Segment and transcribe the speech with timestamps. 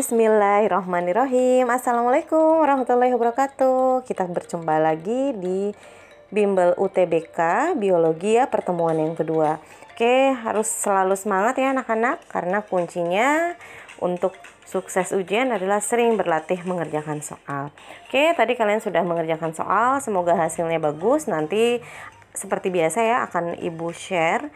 [0.00, 1.68] Bismillahirrahmanirrahim.
[1.68, 4.00] Assalamualaikum warahmatullahi wabarakatuh.
[4.08, 5.76] Kita berjumpa lagi di
[6.32, 7.36] Bimbel UTBK
[7.76, 9.60] Biologi ya pertemuan yang kedua.
[9.92, 13.60] Oke harus selalu semangat ya anak-anak Karena kuncinya
[14.00, 14.32] untuk
[14.64, 17.68] sukses ujian adalah sering berlatih mengerjakan soal.
[18.08, 21.28] Oke tadi kalian sudah mengerjakan soal Semoga hasilnya bagus.
[21.28, 21.76] Nanti
[22.32, 24.48] seperti biasa ya akan ibu share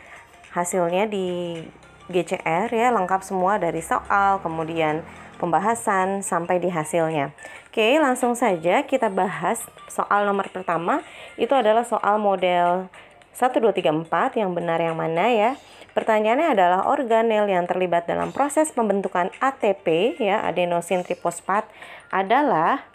[0.57, 1.61] hasilnya di
[2.09, 5.05] GCR ya lengkap semua dari soal kemudian
[5.45, 7.37] pembahasan sampai di hasilnya.
[7.69, 9.61] Oke, langsung saja kita bahas
[9.93, 11.05] soal nomor pertama.
[11.37, 12.89] Itu adalah soal model
[13.37, 15.61] 1 2 3 4 yang benar yang mana ya?
[15.93, 21.69] Pertanyaannya adalah organel yang terlibat dalam proses pembentukan ATP ya, adenosin trifosfat
[22.11, 22.95] adalah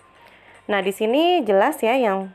[0.69, 2.29] Nah, di sini jelas ya yang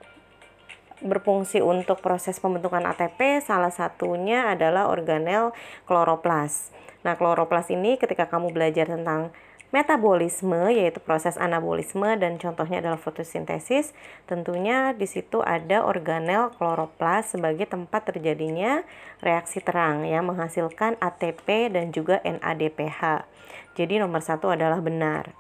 [0.99, 5.55] berfungsi untuk proses pembentukan ATP salah satunya adalah organel
[5.87, 6.75] kloroplas.
[7.07, 9.31] Nah, kloroplas ini ketika kamu belajar tentang
[9.75, 13.91] metabolisme yaitu proses anabolisme dan contohnya adalah fotosintesis.
[14.31, 18.87] Tentunya di situ ada organel kloroplas sebagai tempat terjadinya
[19.19, 23.27] reaksi terang ya menghasilkan ATP dan juga NADPH
[23.75, 25.35] jadi nomor satu adalah benar.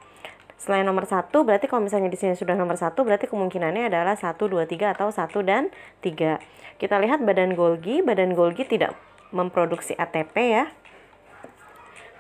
[0.58, 4.50] Selain nomor satu berarti kalau misalnya di sini sudah nomor satu berarti kemungkinannya adalah satu
[4.50, 5.70] dua tiga atau satu dan
[6.02, 6.42] tiga.
[6.78, 8.02] Kita lihat badan Golgi.
[8.02, 8.98] Badan Golgi tidak
[9.30, 10.66] memproduksi ATP ya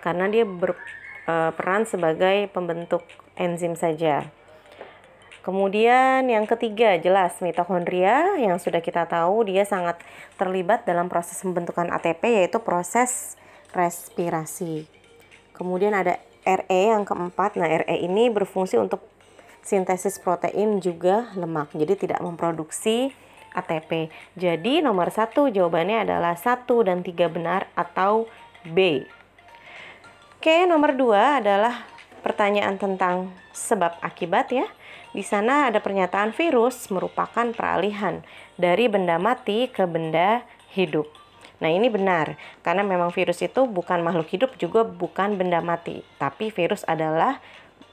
[0.02, 0.76] karena dia ber,
[1.28, 3.04] uh, peran sebagai pembentuk
[3.38, 4.28] enzim saja.
[5.44, 10.00] Kemudian yang ketiga jelas mitokondria yang sudah kita tahu dia sangat
[10.40, 13.36] terlibat dalam proses pembentukan ATP yaitu proses
[13.76, 14.88] respirasi.
[15.52, 16.16] Kemudian ada
[16.48, 17.60] RE yang keempat.
[17.60, 19.04] Nah, RE ini berfungsi untuk
[19.60, 21.76] sintesis protein juga lemak.
[21.76, 23.12] Jadi tidak memproduksi
[23.52, 24.08] ATP.
[24.40, 28.28] Jadi nomor satu jawabannya adalah satu dan tiga benar atau
[28.64, 29.04] B.
[30.44, 31.88] Oke, nomor dua adalah
[32.20, 34.68] pertanyaan tentang sebab akibat ya.
[35.16, 38.20] Di sana ada pernyataan virus merupakan peralihan
[38.60, 40.44] dari benda mati ke benda
[40.76, 41.08] hidup.
[41.64, 46.52] Nah, ini benar karena memang virus itu bukan makhluk hidup juga bukan benda mati, tapi
[46.52, 47.40] virus adalah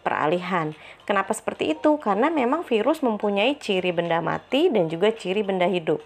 [0.03, 0.75] peralihan.
[1.07, 2.03] Kenapa seperti itu?
[2.03, 6.03] Karena memang virus mempunyai ciri benda mati dan juga ciri benda hidup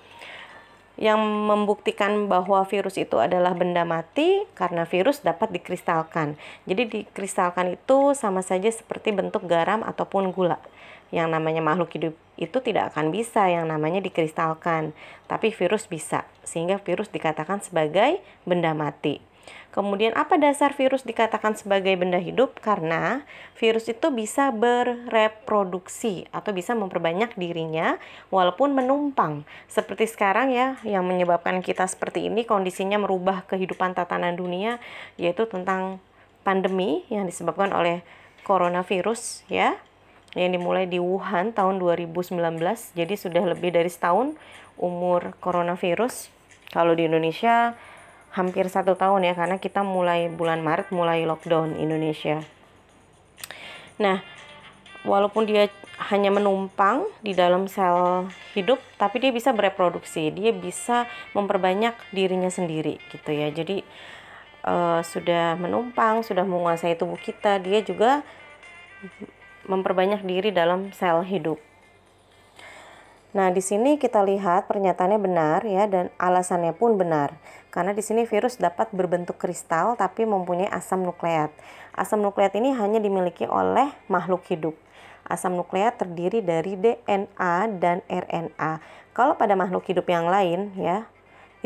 [0.96, 6.40] yang membuktikan bahwa virus itu adalah benda mati karena virus dapat dikristalkan.
[6.64, 10.60] Jadi dikristalkan itu sama saja seperti bentuk garam ataupun gula.
[11.12, 14.96] Yang namanya makhluk hidup itu tidak akan bisa yang namanya dikristalkan,
[15.28, 16.24] tapi virus bisa.
[16.48, 19.35] Sehingga virus dikatakan sebagai benda mati.
[19.76, 22.64] Kemudian apa dasar virus dikatakan sebagai benda hidup?
[22.64, 23.28] Karena
[23.60, 28.00] virus itu bisa bereproduksi atau bisa memperbanyak dirinya
[28.32, 29.44] walaupun menumpang.
[29.68, 34.80] Seperti sekarang ya yang menyebabkan kita seperti ini kondisinya merubah kehidupan tatanan dunia
[35.20, 36.00] yaitu tentang
[36.48, 38.00] pandemi yang disebabkan oleh
[38.48, 39.76] coronavirus ya
[40.40, 42.32] yang dimulai di Wuhan tahun 2019
[42.96, 44.40] jadi sudah lebih dari setahun
[44.80, 46.32] umur coronavirus
[46.72, 47.76] kalau di Indonesia
[48.36, 52.44] hampir satu tahun ya karena kita mulai bulan Maret mulai lockdown Indonesia.
[53.96, 54.20] Nah,
[55.08, 55.72] walaupun dia
[56.12, 63.00] hanya menumpang di dalam sel hidup, tapi dia bisa bereproduksi, dia bisa memperbanyak dirinya sendiri
[63.16, 63.48] gitu ya.
[63.56, 63.88] Jadi
[64.68, 68.28] uh, sudah menumpang, sudah menguasai tubuh kita, dia juga
[69.64, 71.58] memperbanyak diri dalam sel hidup.
[73.36, 77.36] Nah, di sini kita lihat pernyataannya benar ya dan alasannya pun benar.
[77.76, 81.52] Karena di sini virus dapat berbentuk kristal tapi mempunyai asam nukleat.
[81.92, 84.80] Asam nukleat ini hanya dimiliki oleh makhluk hidup.
[85.28, 87.54] Asam nukleat terdiri dari DNA
[87.84, 88.80] dan RNA.
[89.12, 91.04] Kalau pada makhluk hidup yang lain ya,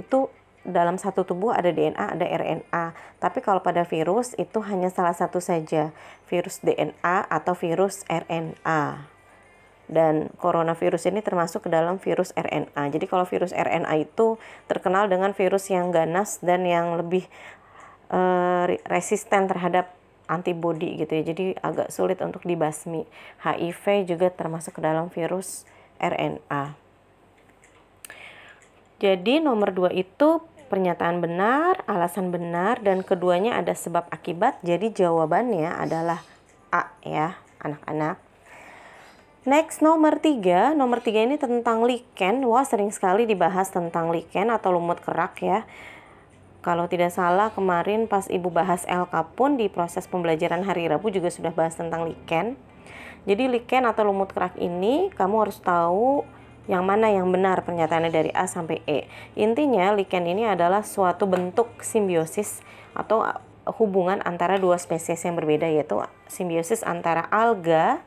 [0.02, 0.34] itu
[0.66, 2.86] dalam satu tubuh ada DNA, ada RNA.
[3.22, 5.94] Tapi kalau pada virus itu hanya salah satu saja,
[6.26, 9.19] virus DNA atau virus RNA
[9.90, 12.94] dan coronavirus ini termasuk ke dalam virus RNA.
[12.94, 14.38] Jadi kalau virus RNA itu
[14.70, 17.26] terkenal dengan virus yang ganas dan yang lebih
[18.14, 19.92] uh, resisten terhadap
[20.30, 21.24] antibodi gitu ya.
[21.34, 23.10] Jadi agak sulit untuk dibasmi.
[23.42, 25.66] HIV juga termasuk ke dalam virus
[25.98, 26.78] RNA.
[29.00, 34.62] Jadi nomor dua itu pernyataan benar, alasan benar, dan keduanya ada sebab akibat.
[34.62, 36.22] Jadi jawabannya adalah
[36.70, 38.29] A ya, anak-anak.
[39.50, 42.46] Next nomor tiga, nomor tiga ini tentang lichen.
[42.46, 45.66] Wah sering sekali dibahas tentang lichen atau lumut kerak ya.
[46.62, 51.34] Kalau tidak salah kemarin pas ibu bahas LK pun di proses pembelajaran hari Rabu juga
[51.34, 52.62] sudah bahas tentang lichen.
[53.26, 56.22] Jadi lichen atau lumut kerak ini kamu harus tahu
[56.70, 59.10] yang mana yang benar pernyataannya dari A sampai E.
[59.34, 62.62] Intinya lichen ini adalah suatu bentuk simbiosis
[62.94, 63.26] atau
[63.82, 65.98] hubungan antara dua spesies yang berbeda yaitu
[66.30, 68.06] simbiosis antara alga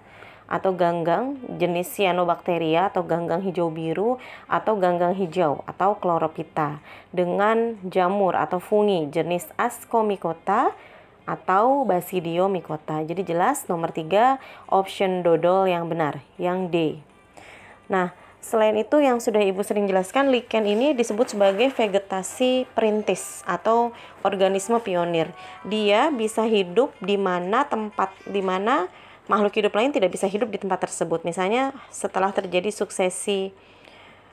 [0.53, 4.21] atau ganggang jenis cyanobacteria atau ganggang hijau biru
[4.53, 10.77] atau ganggang hijau atau chlorophyta dengan jamur atau fungi jenis ascomycota
[11.25, 13.01] atau basidiomycota.
[13.09, 14.37] Jadi jelas nomor tiga
[14.69, 17.01] option dodol yang benar, yang D.
[17.87, 18.11] Nah,
[18.43, 23.95] selain itu yang sudah Ibu sering jelaskan, lichen ini disebut sebagai vegetasi perintis atau
[24.27, 25.31] organisme pionir.
[25.63, 28.91] Dia bisa hidup di mana tempat di mana
[29.31, 31.23] makhluk hidup lain tidak bisa hidup di tempat tersebut.
[31.23, 33.55] Misalnya setelah terjadi suksesi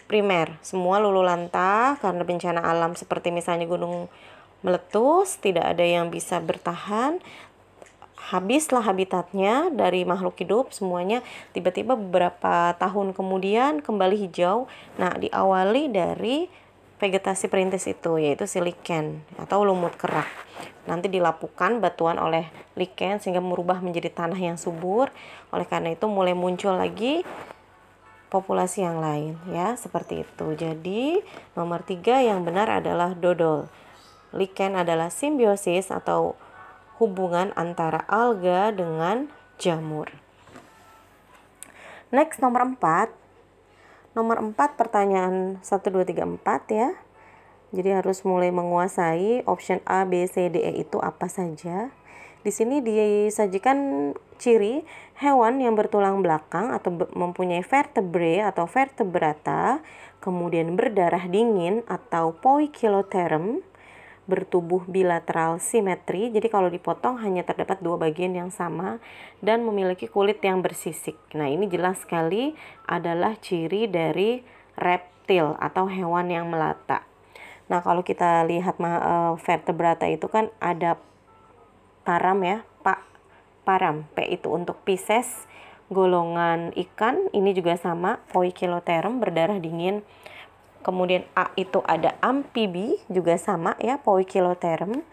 [0.10, 4.10] primer, semua lulu lantah karena bencana alam seperti misalnya gunung
[4.66, 7.22] meletus, tidak ada yang bisa bertahan,
[8.30, 11.26] habislah habitatnya dari makhluk hidup semuanya
[11.56, 14.70] tiba-tiba beberapa tahun kemudian kembali hijau.
[15.02, 16.52] Nah, diawali dari
[17.00, 20.28] vegetasi perintis itu yaitu siliken atau lumut kerak.
[20.86, 25.10] Nanti dilapukan batuan oleh lichen sehingga merubah menjadi tanah yang subur.
[25.50, 27.24] Oleh karena itu mulai muncul lagi
[28.30, 30.48] populasi yang lain ya seperti itu.
[30.54, 31.24] Jadi
[31.58, 33.72] nomor tiga yang benar adalah dodol.
[34.36, 36.38] Lichen adalah simbiosis atau
[37.02, 40.12] hubungan antara alga dengan jamur.
[42.14, 43.10] Next nomor 4
[44.20, 46.44] Nomor 4 pertanyaan 1 2 3 4
[46.76, 46.92] ya.
[47.72, 51.88] Jadi harus mulai menguasai option A, B, C, D, E itu apa saja.
[52.44, 54.84] Di sini disajikan ciri
[55.24, 59.80] hewan yang bertulang belakang atau mempunyai vertebrae atau vertebrata,
[60.20, 63.64] kemudian berdarah dingin atau poikiloterm,
[64.30, 66.30] bertubuh bilateral simetri.
[66.30, 69.02] Jadi kalau dipotong hanya terdapat dua bagian yang sama
[69.42, 71.18] dan memiliki kulit yang bersisik.
[71.34, 72.54] Nah, ini jelas sekali
[72.86, 74.46] adalah ciri dari
[74.78, 77.02] reptil atau hewan yang melata.
[77.74, 81.02] Nah, kalau kita lihat uh, vertebrata itu kan ada
[82.06, 83.02] param ya, Pak.
[83.66, 85.46] Param, P itu untuk Pisces,
[85.90, 90.02] golongan ikan, ini juga sama, Poikiloterm berdarah dingin
[90.80, 95.04] Kemudian A itu ada amfibi juga sama ya Poikiloterm.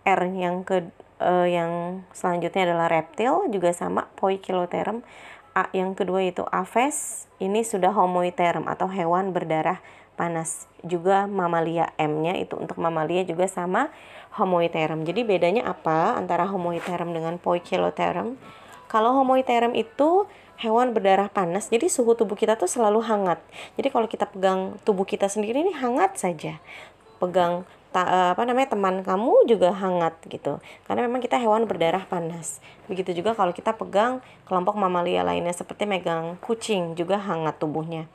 [0.00, 0.88] R yang ke
[1.20, 5.04] uh, yang selanjutnya adalah reptil juga sama Poikiloterm.
[5.52, 9.82] A yang kedua itu Aves, ini sudah Homoiterm atau hewan berdarah
[10.16, 10.70] panas.
[10.80, 13.92] Juga mamalia M-nya itu untuk mamalia juga sama
[14.40, 15.04] Homoiterm.
[15.04, 18.40] Jadi bedanya apa antara Homoiterm dengan Poikiloterm?
[18.90, 20.26] Kalau Homoiterm itu
[20.60, 23.40] hewan berdarah panas jadi suhu tubuh kita tuh selalu hangat.
[23.80, 26.60] Jadi kalau kita pegang tubuh kita sendiri ini hangat saja.
[27.16, 30.60] Pegang ta, eh, apa namanya teman kamu juga hangat gitu.
[30.84, 32.60] Karena memang kita hewan berdarah panas.
[32.86, 38.06] Begitu juga kalau kita pegang kelompok mamalia lainnya seperti megang kucing juga hangat tubuhnya.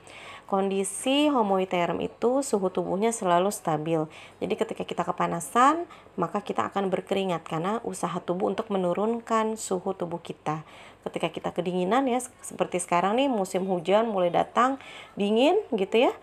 [0.45, 4.05] Kondisi homoiterm itu suhu tubuhnya selalu stabil.
[4.37, 10.21] Jadi ketika kita kepanasan, maka kita akan berkeringat karena usaha tubuh untuk menurunkan suhu tubuh
[10.21, 10.61] kita
[11.05, 14.81] ketika kita kedinginan ya seperti sekarang nih musim hujan mulai datang
[15.13, 16.13] dingin gitu ya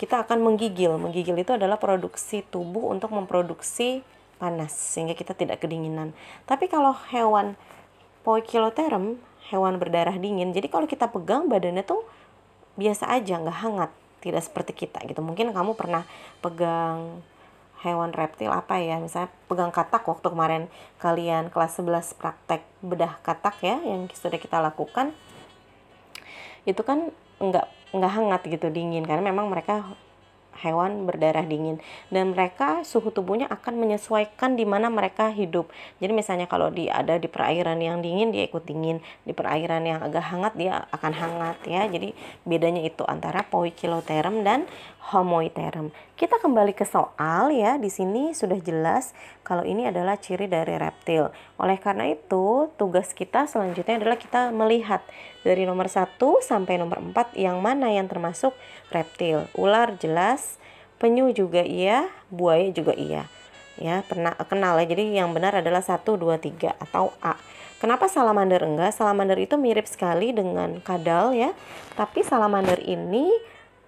[0.00, 0.96] kita akan menggigil.
[0.96, 4.00] Menggigil itu adalah produksi tubuh untuk memproduksi
[4.40, 6.16] panas sehingga kita tidak kedinginan.
[6.48, 7.60] Tapi kalau hewan
[8.24, 9.20] poikiloterm
[9.52, 12.00] hewan berdarah dingin jadi kalau kita pegang badannya tuh
[12.80, 13.90] biasa aja nggak hangat
[14.24, 15.20] tidak seperti kita gitu.
[15.20, 16.08] Mungkin kamu pernah
[16.40, 17.20] pegang
[17.80, 19.00] hewan reptil apa ya?
[19.00, 20.62] Misalnya pegang katak waktu kemarin
[21.00, 25.12] kalian kelas 11 praktek bedah katak ya yang sudah kita lakukan
[26.68, 27.08] itu kan
[27.40, 29.04] nggak nggak hangat gitu dingin.
[29.08, 29.84] Karena memang mereka
[30.60, 31.80] hewan berdarah dingin
[32.12, 35.72] dan mereka suhu tubuhnya akan menyesuaikan di mana mereka hidup.
[35.98, 40.00] Jadi misalnya kalau di ada di perairan yang dingin dia ikut dingin, di perairan yang
[40.04, 41.88] agak hangat dia akan hangat ya.
[41.88, 42.12] Jadi
[42.44, 44.68] bedanya itu antara poikiloterm dan
[45.10, 45.90] homoiterm.
[46.14, 47.80] Kita kembali ke soal ya.
[47.80, 51.32] Di sini sudah jelas kalau ini adalah ciri dari reptil.
[51.56, 55.00] Oleh karena itu, tugas kita selanjutnya adalah kita melihat
[55.46, 58.56] dari nomor 1 sampai nomor 4 yang mana yang termasuk
[58.92, 59.48] reptil.
[59.56, 60.60] Ular jelas,
[61.00, 63.28] penyu juga iya, buaya juga iya.
[63.80, 64.86] Ya, pernah kenal ya.
[64.92, 67.40] Jadi yang benar adalah 1 2 3 atau A.
[67.80, 68.92] Kenapa salamander enggak?
[68.92, 71.56] Salamander itu mirip sekali dengan kadal ya.
[71.96, 73.32] Tapi salamander ini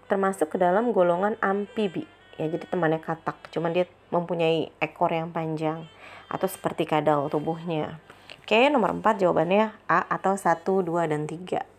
[0.08, 2.04] termasuk ke dalam golongan amfibi
[2.40, 5.84] ya jadi temannya katak cuman dia mempunyai ekor yang panjang
[6.32, 8.00] atau seperti kadal tubuhnya
[8.42, 11.72] oke nomor 4 jawabannya A atau 1, 2, dan 3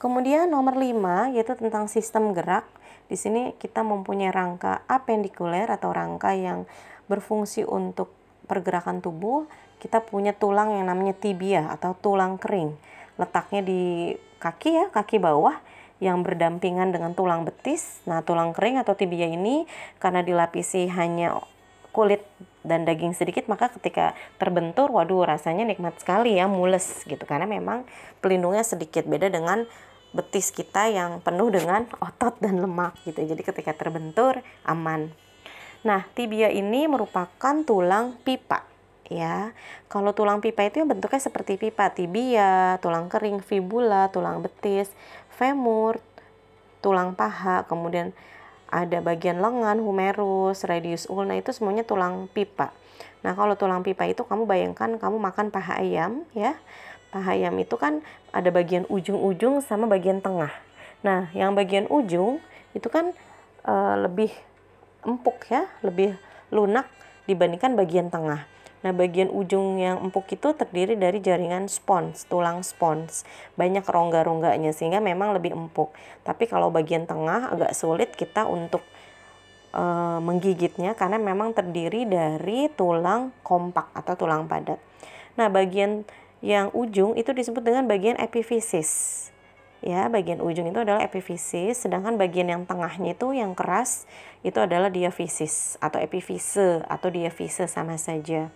[0.00, 2.64] kemudian nomor 5 yaitu tentang sistem gerak.
[3.12, 6.64] Di sini kita mempunyai rangka apendikuler atau rangka yang
[7.06, 8.08] berfungsi untuk
[8.48, 9.44] pergerakan tubuh.
[9.76, 12.74] Kita punya tulang yang namanya tibia atau tulang kering.
[13.20, 15.60] Letaknya di kaki ya kaki bawah
[16.00, 18.00] yang berdampingan dengan tulang betis.
[18.08, 19.68] Nah, tulang kering atau tibia ini
[20.00, 21.36] karena dilapisi hanya
[21.90, 22.22] kulit
[22.62, 27.22] dan daging sedikit maka ketika terbentur waduh rasanya nikmat sekali ya mules gitu.
[27.26, 27.86] Karena memang
[28.22, 29.66] pelindungnya sedikit beda dengan
[30.10, 33.22] betis kita yang penuh dengan otot dan lemak gitu.
[33.22, 35.10] Jadi ketika terbentur aman.
[35.86, 38.66] Nah tibia ini merupakan tulang pipa
[39.10, 39.54] ya.
[39.90, 44.90] Kalau tulang pipa itu bentuknya seperti pipa tibia tulang kering fibula tulang betis
[45.34, 45.98] femur
[46.80, 48.12] tulang paha kemudian
[48.70, 52.70] ada bagian lengan, humerus, radius ulna itu semuanya tulang pipa.
[53.20, 56.56] Nah, kalau tulang pipa itu kamu bayangkan kamu makan paha ayam ya.
[57.10, 58.00] Paha ayam itu kan
[58.30, 60.54] ada bagian ujung-ujung sama bagian tengah.
[61.02, 62.38] Nah, yang bagian ujung
[62.70, 63.10] itu kan
[63.66, 64.30] e, lebih
[65.02, 66.14] empuk ya, lebih
[66.54, 66.86] lunak
[67.26, 68.46] dibandingkan bagian tengah.
[68.80, 73.28] Nah, bagian ujung yang empuk itu terdiri dari jaringan spons, tulang spons.
[73.60, 75.92] Banyak rongga-rongganya sehingga memang lebih empuk.
[76.24, 78.80] Tapi kalau bagian tengah agak sulit kita untuk
[79.76, 79.84] e,
[80.24, 84.80] menggigitnya karena memang terdiri dari tulang kompak atau tulang padat.
[85.36, 86.08] Nah, bagian
[86.40, 89.28] yang ujung itu disebut dengan bagian epifisis.
[89.80, 94.04] Ya, bagian ujung itu adalah epifisis, sedangkan bagian yang tengahnya itu yang keras
[94.44, 98.52] itu adalah diafisis atau epifise atau diafise sama saja.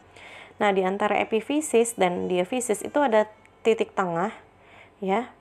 [0.62, 3.26] Nah, di antara epifisis dan diafisis itu ada
[3.66, 4.30] titik tengah
[5.02, 5.32] ya.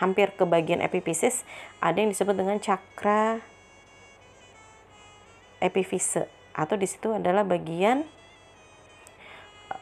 [0.00, 1.44] Hampir ke bagian epifisis
[1.84, 3.44] ada yang disebut dengan cakra
[5.60, 6.24] epifise
[6.56, 8.08] atau di situ adalah bagian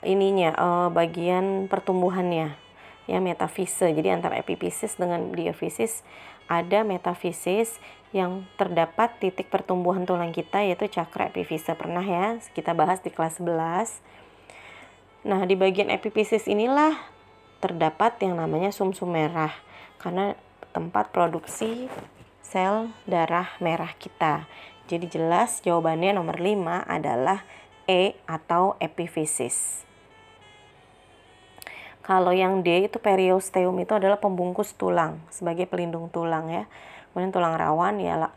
[0.02, 2.58] ininya uh, bagian pertumbuhannya
[3.06, 3.94] ya metafise.
[3.94, 6.02] Jadi antara epifisis dengan diafisis
[6.50, 7.78] ada metafisis
[8.10, 11.72] yang terdapat titik pertumbuhan tulang kita yaitu cakra epifise.
[11.78, 14.02] Pernah ya kita bahas di kelas 11
[15.26, 16.94] Nah, di bagian epifisis inilah
[17.58, 19.50] terdapat yang namanya sumsum -sum merah
[19.98, 20.38] karena
[20.70, 21.90] tempat produksi
[22.38, 24.46] sel darah merah kita.
[24.88, 27.44] Jadi jelas jawabannya nomor 5 adalah
[27.88, 29.84] E atau epifisis.
[32.04, 36.64] Kalau yang D itu periosteum itu adalah pembungkus tulang sebagai pelindung tulang ya.
[37.12, 38.32] Kemudian tulang rawan ya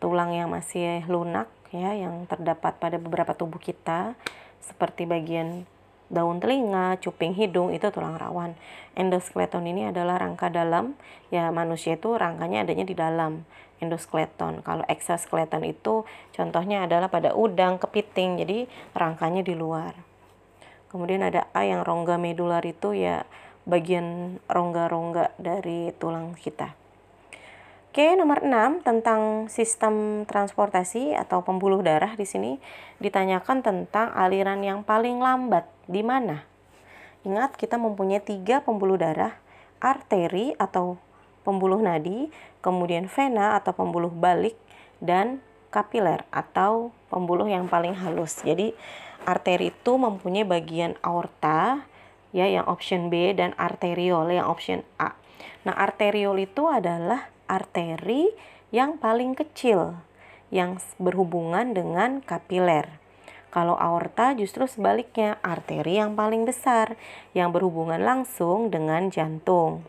[0.00, 4.16] tulang yang masih lunak ya yang terdapat pada beberapa tubuh kita
[4.64, 5.68] seperti bagian
[6.12, 8.52] daun telinga, cuping hidung itu tulang rawan.
[8.92, 10.94] Endoskeleton ini adalah rangka dalam,
[11.32, 13.48] ya manusia itu rangkanya adanya di dalam
[13.80, 14.60] endoskeleton.
[14.60, 16.04] Kalau exoskeleton itu
[16.36, 19.96] contohnya adalah pada udang, kepiting, jadi rangkanya di luar.
[20.92, 23.24] Kemudian ada A yang rongga medular itu ya
[23.64, 26.76] bagian rongga-rongga dari tulang kita.
[27.92, 32.56] Oke, nomor 6 tentang sistem transportasi atau pembuluh darah di sini
[33.04, 36.46] ditanyakan tentang aliran yang paling lambat di mana?
[37.22, 39.38] Ingat, kita mempunyai tiga pembuluh darah,
[39.78, 40.98] arteri atau
[41.42, 42.30] pembuluh nadi,
[42.62, 44.54] kemudian vena atau pembuluh balik,
[45.02, 45.42] dan
[45.74, 48.42] kapiler atau pembuluh yang paling halus.
[48.46, 48.74] Jadi,
[49.26, 51.86] arteri itu mempunyai bagian aorta,
[52.30, 55.18] ya yang option B, dan arteriol yang option A.
[55.66, 58.30] Nah, arteriol itu adalah arteri
[58.70, 59.98] yang paling kecil
[60.54, 63.01] yang berhubungan dengan kapiler.
[63.52, 66.96] Kalau aorta justru sebaliknya, arteri yang paling besar
[67.36, 69.84] yang berhubungan langsung dengan jantung.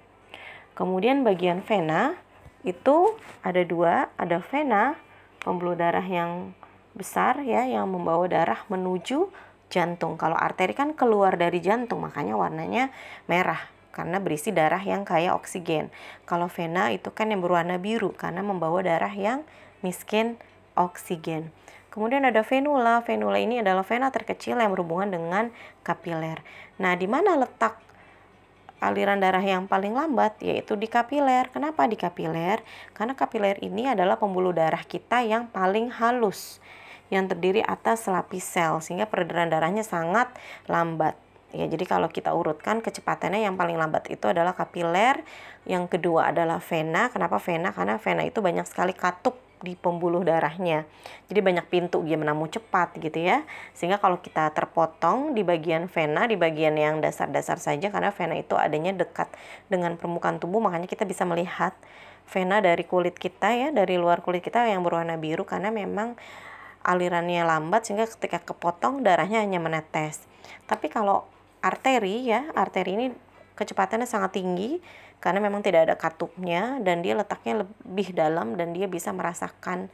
[0.75, 2.19] Kemudian bagian vena
[2.67, 4.99] itu ada dua, ada vena
[5.39, 6.51] pembuluh darah yang
[6.91, 9.31] besar ya yang membawa darah menuju
[9.71, 10.19] jantung.
[10.19, 12.91] Kalau arteri kan keluar dari jantung, makanya warnanya
[13.31, 15.87] merah karena berisi darah yang kaya oksigen.
[16.27, 19.47] Kalau vena itu kan yang berwarna biru karena membawa darah yang
[19.85, 20.35] miskin
[20.75, 21.53] oksigen.
[21.93, 23.05] Kemudian ada venula.
[23.05, 25.53] Venula ini adalah vena terkecil yang berhubungan dengan
[25.85, 26.41] kapiler.
[26.81, 27.77] Nah, di mana letak
[28.81, 31.47] aliran darah yang paling lambat yaitu di kapiler.
[31.53, 32.65] Kenapa di kapiler?
[32.91, 36.59] Karena kapiler ini adalah pembuluh darah kita yang paling halus
[37.13, 40.33] yang terdiri atas lapis sel sehingga peredaran darahnya sangat
[40.65, 41.13] lambat.
[41.53, 45.21] Ya, jadi kalau kita urutkan kecepatannya yang paling lambat itu adalah kapiler,
[45.69, 47.13] yang kedua adalah vena.
[47.13, 47.69] Kenapa vena?
[47.69, 50.83] Karena vena itu banyak sekali katup di pembuluh darahnya.
[51.31, 53.47] Jadi banyak pintu dia menamu cepat gitu ya.
[53.71, 58.59] Sehingga kalau kita terpotong di bagian vena, di bagian yang dasar-dasar saja karena vena itu
[58.59, 59.31] adanya dekat
[59.71, 61.71] dengan permukaan tubuh, makanya kita bisa melihat
[62.27, 66.19] vena dari kulit kita ya, dari luar kulit kita yang berwarna biru karena memang
[66.83, 70.19] alirannya lambat sehingga ketika kepotong darahnya hanya menetes.
[70.67, 71.23] Tapi kalau
[71.63, 73.07] arteri ya arteri ini
[73.55, 74.83] kecepatannya sangat tinggi
[75.23, 79.87] karena memang tidak ada katupnya dan dia letaknya lebih dalam dan dia bisa merasakan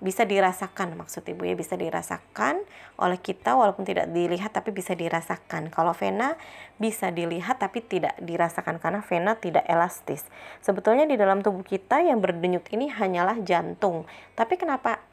[0.00, 2.64] bisa dirasakan maksud ibu ya bisa dirasakan
[2.96, 5.68] oleh kita walaupun tidak dilihat tapi bisa dirasakan.
[5.68, 6.40] Kalau vena
[6.80, 10.24] bisa dilihat tapi tidak dirasakan karena vena tidak elastis.
[10.64, 14.08] Sebetulnya di dalam tubuh kita yang berdenyut ini hanyalah jantung.
[14.32, 15.04] Tapi kenapa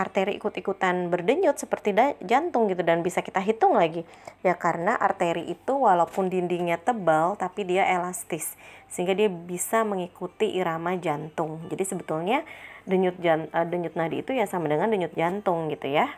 [0.00, 1.92] arteri ikut-ikutan berdenyut seperti
[2.24, 4.08] jantung gitu dan bisa kita hitung lagi.
[4.40, 8.56] Ya karena arteri itu walaupun dindingnya tebal tapi dia elastis
[8.88, 11.60] sehingga dia bisa mengikuti irama jantung.
[11.68, 12.42] Jadi sebetulnya
[12.88, 16.08] denyut jan, uh, denyut nadi itu ya sama dengan denyut jantung gitu ya.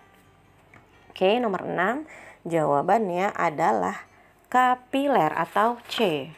[1.12, 4.08] Oke nomor 6 jawabannya adalah
[4.48, 6.28] kapiler atau C.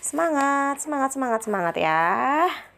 [0.00, 2.69] Semangat semangat semangat semangat ya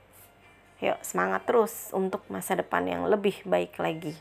[0.82, 4.18] Yuk semangat terus untuk masa depan yang lebih baik lagi.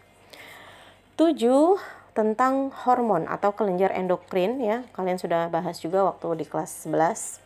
[1.18, 1.42] 7
[2.14, 4.86] tentang hormon atau kelenjar endokrin ya.
[4.94, 7.42] Kalian sudah bahas juga waktu di kelas 11.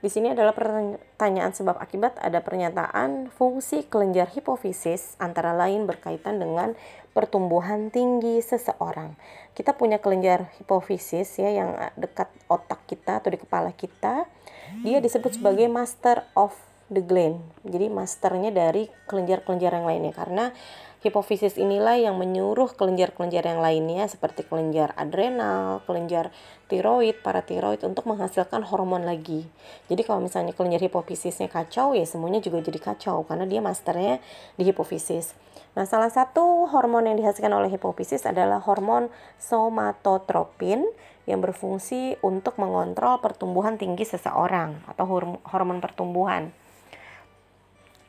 [0.00, 6.72] Di sini adalah pertanyaan sebab akibat ada pernyataan fungsi kelenjar hipofisis antara lain berkaitan dengan
[7.12, 9.12] pertumbuhan tinggi seseorang.
[9.52, 14.24] Kita punya kelenjar hipofisis ya yang dekat otak kita atau di kepala kita.
[14.80, 16.56] Dia disebut sebagai master of
[16.90, 17.40] the gland.
[17.62, 20.50] Jadi masternya dari kelenjar-kelenjar yang lainnya karena
[21.00, 26.28] hipofisis inilah yang menyuruh kelenjar-kelenjar yang lainnya seperti kelenjar adrenal, kelenjar
[26.68, 29.48] tiroid, paratiroid untuk menghasilkan hormon lagi.
[29.88, 34.20] Jadi kalau misalnya kelenjar hipofisisnya kacau ya semuanya juga jadi kacau karena dia masternya
[34.60, 35.32] di hipofisis.
[35.72, 40.84] Nah, salah satu hormon yang dihasilkan oleh hipofisis adalah hormon somatotropin
[41.30, 45.06] yang berfungsi untuk mengontrol pertumbuhan tinggi seseorang atau
[45.46, 46.50] hormon pertumbuhan.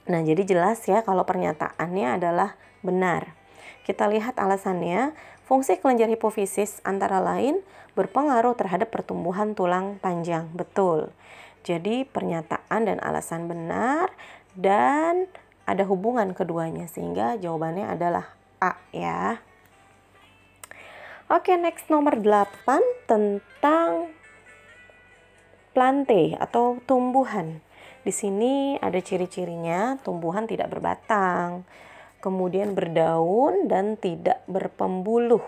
[0.10, 3.38] Nah, jadi jelas ya kalau pernyataannya adalah benar.
[3.86, 5.13] Kita lihat alasannya,
[5.46, 7.62] fungsi kelenjar hipofisis antara lain
[7.93, 10.50] berpengaruh terhadap pertumbuhan tulang panjang.
[10.55, 11.13] Betul.
[11.62, 14.10] Jadi pernyataan dan alasan benar
[14.58, 15.29] dan
[15.70, 19.38] ada hubungan keduanya sehingga jawabannya adalah A ya.
[21.31, 24.12] Oke, next nomor 8 tentang
[25.72, 27.63] plante atau tumbuhan.
[28.01, 31.62] Di sini ada ciri-cirinya tumbuhan tidak berbatang,
[32.17, 35.45] kemudian berdaun dan tidak berpembuluh.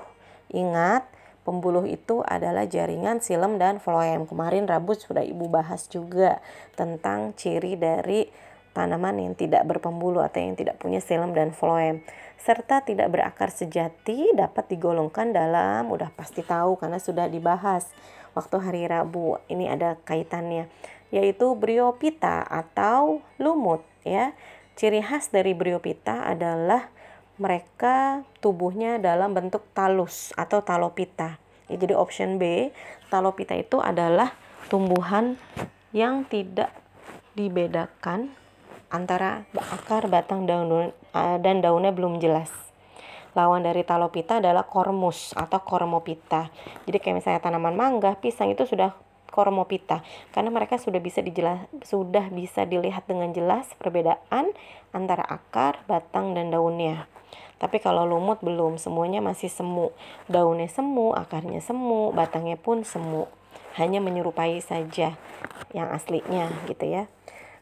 [0.54, 1.10] Ingat,
[1.42, 4.30] pembuluh itu adalah jaringan silem dan floem.
[4.30, 6.46] Kemarin Rabu sudah Ibu bahas juga
[6.78, 8.30] tentang ciri dari
[8.74, 12.02] tanaman yang tidak berpembuluh atau yang tidak punya silem dan floem
[12.44, 17.88] serta tidak berakar sejati dapat digolongkan dalam udah pasti tahu karena sudah dibahas
[18.36, 19.40] waktu hari Rabu.
[19.48, 20.68] Ini ada kaitannya
[21.14, 24.34] yaitu bryopita atau lumut ya.
[24.74, 26.90] Ciri khas dari bryopita adalah
[27.38, 31.38] mereka tubuhnya dalam bentuk talus atau talopita.
[31.70, 32.74] Ya, jadi option B,
[33.14, 34.34] talopita itu adalah
[34.74, 35.38] tumbuhan
[35.94, 36.74] yang tidak
[37.38, 38.34] dibedakan
[38.90, 42.50] antara akar, batang, daun eh, dan daunnya belum jelas.
[43.34, 46.54] Lawan dari talopita adalah kormus atau kormopita.
[46.86, 48.94] Jadi kayak misalnya tanaman mangga, pisang itu sudah
[49.34, 54.54] kormopita karena mereka sudah bisa dijelas sudah bisa dilihat dengan jelas perbedaan
[54.94, 57.10] antara akar, batang dan daunnya.
[57.58, 59.96] Tapi kalau lumut belum, semuanya masih semu.
[60.28, 63.32] Daunnya semu, akarnya semu, batangnya pun semu.
[63.80, 65.18] Hanya menyerupai saja
[65.72, 67.10] yang aslinya gitu ya.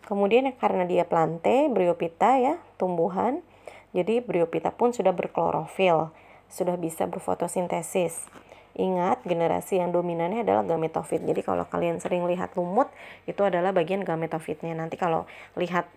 [0.09, 3.45] Kemudian karena dia plante, bryopita ya, tumbuhan.
[3.93, 6.11] Jadi bryopita pun sudah berklorofil,
[6.49, 8.27] sudah bisa berfotosintesis.
[8.71, 11.19] Ingat, generasi yang dominannya adalah gametofit.
[11.19, 12.87] Jadi kalau kalian sering lihat lumut,
[13.27, 14.71] itu adalah bagian gametofitnya.
[14.71, 15.27] Nanti kalau
[15.59, 15.91] lihat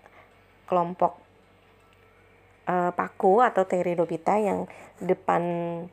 [0.66, 1.14] kelompok
[2.66, 4.66] uh, paku atau teridopita yang
[4.98, 5.42] depan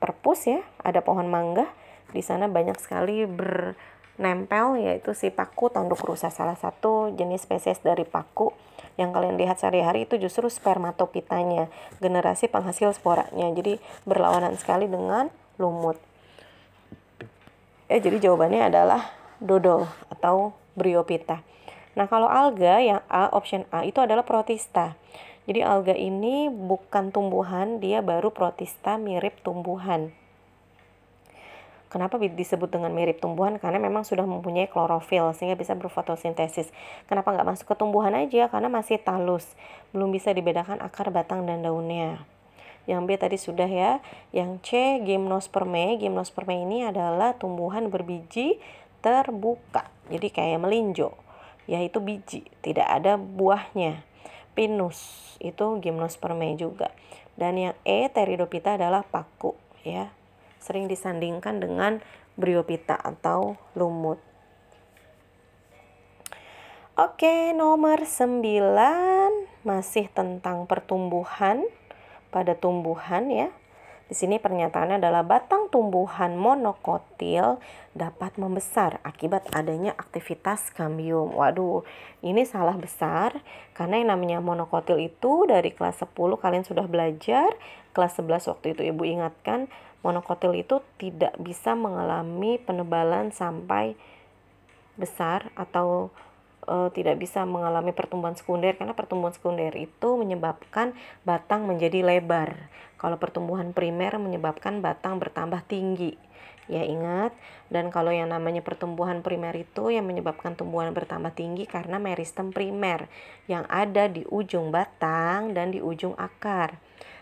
[0.01, 1.69] perpus ya, ada pohon mangga.
[2.09, 8.03] Di sana banyak sekali bernempel yaitu si paku tanduk rusa salah satu jenis spesies dari
[8.03, 8.51] paku
[8.99, 11.71] yang kalian lihat sehari-hari itu justru spermatopitanya,
[12.03, 13.47] generasi penghasil sporanya.
[13.55, 16.10] Jadi berlawanan sekali dengan lumut.
[17.91, 19.11] Ya, jadi jawabannya adalah
[19.43, 21.43] dodol atau bryopita.
[21.91, 24.95] Nah, kalau alga yang A, option A itu adalah protista.
[25.43, 30.15] Jadi alga ini bukan tumbuhan, dia baru protista mirip tumbuhan.
[31.91, 33.59] Kenapa disebut dengan mirip tumbuhan?
[33.59, 36.71] Karena memang sudah mempunyai klorofil sehingga bisa berfotosintesis.
[37.11, 38.47] Kenapa nggak masuk ke tumbuhan aja?
[38.47, 39.43] Karena masih talus,
[39.91, 42.23] belum bisa dibedakan akar, batang, dan daunnya.
[42.89, 44.01] Yang B tadi sudah ya.
[44.33, 44.69] Yang C
[45.05, 45.97] gymnosperme.
[46.01, 48.57] Gymnosperme ini adalah tumbuhan berbiji
[49.01, 49.89] terbuka.
[50.09, 51.17] Jadi kayak melinjo.
[51.69, 54.03] Yaitu biji, tidak ada buahnya.
[54.57, 54.99] Pinus
[55.39, 56.91] itu gymnosperme juga.
[57.39, 60.13] Dan yang E Pteridophyta adalah paku ya.
[60.61, 62.01] Sering disandingkan dengan
[62.37, 64.21] Bryophyta atau lumut.
[66.99, 68.45] Oke, nomor 9
[69.65, 71.65] masih tentang pertumbuhan
[72.31, 73.51] pada tumbuhan ya.
[74.11, 77.63] Di sini pernyataannya adalah batang tumbuhan monokotil
[77.95, 81.31] dapat membesar akibat adanya aktivitas kambium.
[81.31, 81.87] Waduh,
[82.19, 83.39] ini salah besar
[83.71, 86.11] karena yang namanya monokotil itu dari kelas 10
[86.43, 87.55] kalian sudah belajar,
[87.95, 89.71] kelas 11 waktu itu Ibu ingatkan
[90.03, 93.95] monokotil itu tidak bisa mengalami penebalan sampai
[94.99, 96.11] besar atau
[96.67, 100.93] uh, tidak bisa mengalami pertumbuhan sekunder karena pertumbuhan sekunder itu menyebabkan
[101.25, 102.69] batang menjadi lebar.
[103.01, 106.17] Kalau pertumbuhan primer menyebabkan batang bertambah tinggi.
[106.69, 107.33] Ya ingat,
[107.73, 113.11] dan kalau yang namanya pertumbuhan primer itu yang menyebabkan tumbuhan bertambah tinggi karena meristem primer
[113.49, 116.77] yang ada di ujung batang dan di ujung akar.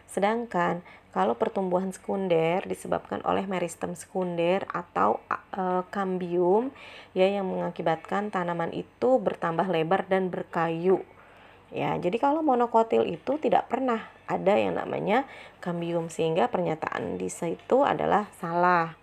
[0.10, 6.70] Sedangkan kalau pertumbuhan sekunder disebabkan oleh meristem sekunder atau e, kambium
[7.18, 11.02] ya yang mengakibatkan tanaman itu bertambah lebar dan berkayu.
[11.70, 15.26] Ya, jadi kalau monokotil itu tidak pernah ada yang namanya
[15.62, 18.98] kambium sehingga pernyataan di situ adalah salah.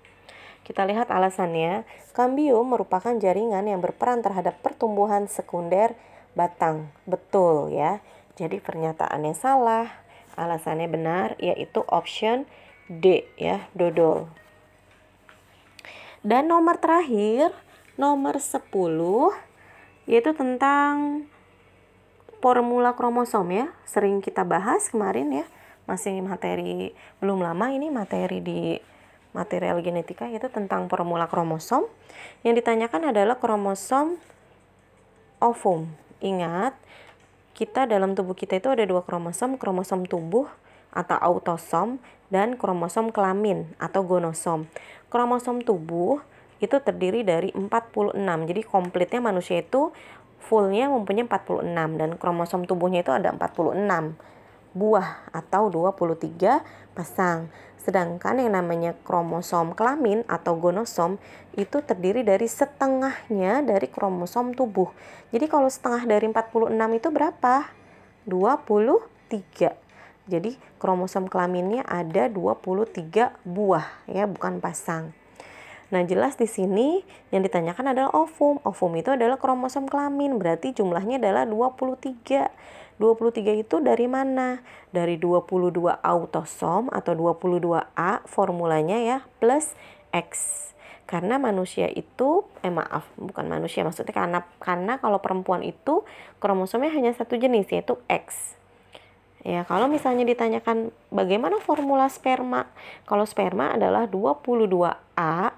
[0.67, 1.87] Kita lihat alasannya.
[2.11, 5.95] Kambium merupakan jaringan yang berperan terhadap pertumbuhan sekunder
[6.35, 6.91] batang.
[7.07, 8.03] Betul ya.
[8.35, 10.06] Jadi pernyataannya salah.
[10.37, 12.45] Alasannya benar yaitu option
[12.87, 14.31] D ya, dodol.
[16.23, 17.51] Dan nomor terakhir,
[17.99, 18.71] nomor 10
[20.07, 21.27] yaitu tentang
[22.39, 23.67] formula kromosom ya.
[23.89, 25.47] Sering kita bahas kemarin ya.
[25.87, 28.79] Masih materi belum lama ini materi di
[29.35, 31.87] material genetika yaitu tentang formula kromosom.
[32.47, 34.19] Yang ditanyakan adalah kromosom
[35.43, 35.91] ovum.
[36.25, 36.73] Ingat,
[37.57, 40.45] kita dalam tubuh kita itu ada dua kromosom, kromosom tubuh
[40.93, 41.97] atau autosom
[42.29, 44.69] dan kromosom kelamin atau gonosom.
[45.09, 46.21] Kromosom tubuh
[46.61, 48.13] itu terdiri dari 46.
[48.21, 49.89] Jadi komplitnya manusia itu
[50.37, 53.73] fullnya mempunyai 46 dan kromosom tubuhnya itu ada 46
[54.77, 56.61] buah atau 23
[56.93, 57.49] pasang.
[57.87, 61.23] Sedangkan yang namanya kromosom kelamin atau gonosom
[61.55, 64.91] itu terdiri dari setengahnya dari kromosom tubuh.
[65.31, 67.71] Jadi kalau setengah dari 46 itu berapa?
[68.27, 69.71] 23.
[70.27, 75.15] Jadi kromosom kelaminnya ada 23 buah ya, bukan pasang.
[75.87, 78.59] Nah, jelas di sini yang ditanyakan adalah ovum.
[78.67, 82.51] Ovum itu adalah kromosom kelamin, berarti jumlahnya adalah 23.
[82.97, 84.65] 23 itu dari mana?
[84.91, 89.77] Dari 22 autosom atau 22A formulanya ya plus
[90.13, 90.63] X.
[91.07, 96.03] Karena manusia itu eh maaf, bukan manusia maksudnya karena karena kalau perempuan itu
[96.43, 98.57] kromosomnya hanya satu jenis yaitu X.
[99.47, 102.67] Ya, kalau misalnya ditanyakan bagaimana formula sperma?
[103.07, 105.55] Kalau sperma adalah 22A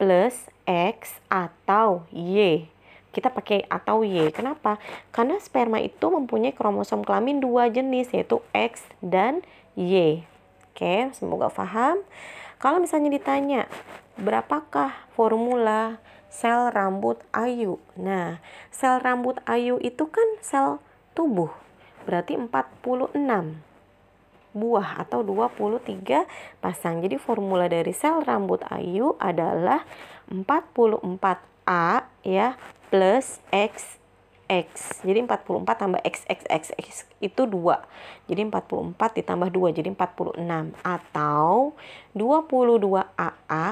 [0.00, 2.72] plus X atau Y
[3.12, 4.28] kita pakai atau Y.
[4.30, 4.76] Kenapa?
[5.10, 9.40] Karena sperma itu mempunyai kromosom kelamin dua jenis yaitu X dan
[9.74, 10.24] Y.
[10.74, 12.04] Oke, semoga paham.
[12.58, 13.66] Kalau misalnya ditanya,
[14.18, 17.78] berapakah formula sel rambut ayu?
[17.94, 20.82] Nah, sel rambut ayu itu kan sel
[21.14, 21.50] tubuh.
[22.06, 23.14] Berarti 46
[24.58, 26.26] buah atau 23
[26.58, 26.98] pasang.
[26.98, 29.86] Jadi formula dari sel rambut ayu adalah
[31.68, 32.56] 44A ya
[32.88, 34.00] plus X
[34.48, 35.04] X.
[35.04, 37.84] Jadi 44 tambah X, X, X, X itu 2.
[38.32, 40.40] Jadi 44 ditambah 2 jadi 46.
[40.80, 41.76] Atau
[42.16, 43.66] 22 AA,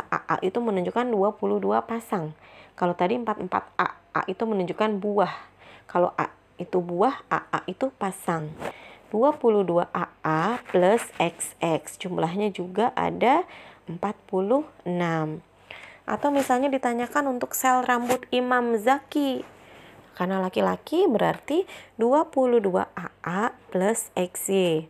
[0.45, 2.37] itu menunjukkan 22 pasang.
[2.77, 3.49] Kalau tadi 44
[3.81, 5.33] A, A itu menunjukkan buah.
[5.89, 6.29] Kalau A
[6.61, 8.53] itu buah, AA itu pasang.
[9.09, 11.89] 22 AA plus XX.
[11.97, 13.49] Jumlahnya juga ada
[13.89, 15.56] 46.
[16.07, 19.43] Atau misalnya ditanyakan untuk sel rambut Imam Zaki.
[20.15, 21.67] Karena laki-laki berarti
[21.99, 23.43] 22AA
[23.75, 24.87] plus XY.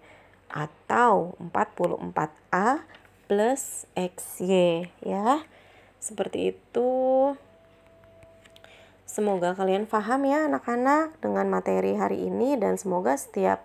[0.53, 2.85] Atau 44A
[3.27, 5.43] plus XY ya.
[5.99, 6.93] Seperti itu.
[9.09, 13.65] Semoga kalian paham ya anak-anak dengan materi hari ini dan semoga setiap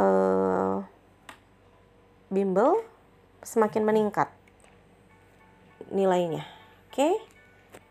[0.00, 0.80] uh,
[2.32, 2.80] bimbel
[3.44, 4.32] semakin meningkat
[5.92, 6.46] nilainya.
[6.88, 7.16] Oke?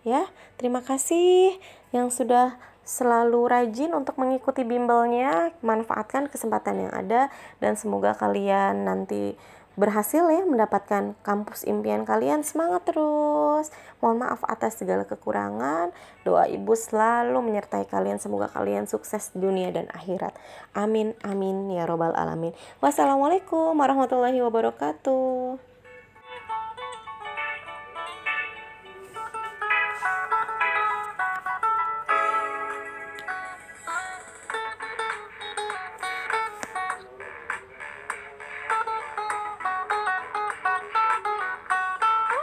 [0.08, 1.60] Ya, terima kasih
[1.92, 2.56] yang sudah
[2.88, 5.52] selalu rajin untuk mengikuti bimbelnya.
[5.60, 7.28] Manfaatkan kesempatan yang ada
[7.60, 9.36] dan semoga kalian nanti
[9.78, 12.42] berhasil ya mendapatkan kampus impian kalian.
[12.42, 13.70] Semangat terus.
[14.02, 15.94] Mohon maaf atas segala kekurangan.
[16.26, 18.18] Doa Ibu selalu menyertai kalian.
[18.18, 20.34] Semoga kalian sukses dunia dan akhirat.
[20.74, 22.58] Amin amin ya robbal alamin.
[22.82, 25.77] Wassalamualaikum warahmatullahi wabarakatuh.